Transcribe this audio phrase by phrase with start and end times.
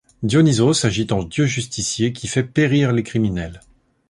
[0.23, 3.59] Dionysos agit en dieu justicier, qui fait périr les criminels.